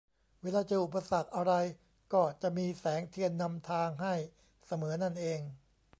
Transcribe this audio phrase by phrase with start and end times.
[0.41, 1.53] เวลาเจออุปสรรคอะไร
[2.13, 4.15] ก็จะมีแสงเทียนนำทางให้
[4.67, 5.39] เสมอนั่นเอง